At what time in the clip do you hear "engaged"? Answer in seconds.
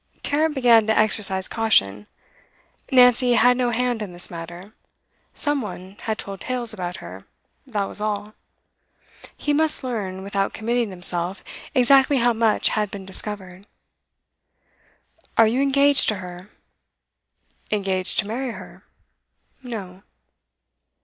15.61-16.07, 17.69-18.17